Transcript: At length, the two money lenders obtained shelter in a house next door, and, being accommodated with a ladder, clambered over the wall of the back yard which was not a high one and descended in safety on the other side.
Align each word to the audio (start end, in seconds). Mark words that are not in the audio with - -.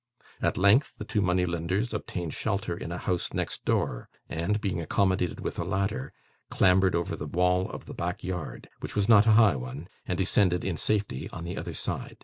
At 0.41 0.57
length, 0.57 0.97
the 0.97 1.05
two 1.05 1.21
money 1.21 1.45
lenders 1.45 1.93
obtained 1.93 2.33
shelter 2.33 2.75
in 2.75 2.91
a 2.91 2.97
house 2.97 3.33
next 3.35 3.63
door, 3.65 4.09
and, 4.27 4.59
being 4.59 4.81
accommodated 4.81 5.41
with 5.41 5.59
a 5.59 5.63
ladder, 5.63 6.11
clambered 6.49 6.95
over 6.95 7.15
the 7.15 7.27
wall 7.27 7.69
of 7.69 7.85
the 7.85 7.93
back 7.93 8.23
yard 8.23 8.67
which 8.79 8.95
was 8.95 9.07
not 9.07 9.27
a 9.27 9.33
high 9.33 9.55
one 9.57 9.87
and 10.07 10.17
descended 10.17 10.65
in 10.65 10.75
safety 10.75 11.29
on 11.31 11.43
the 11.43 11.55
other 11.55 11.75
side. 11.75 12.17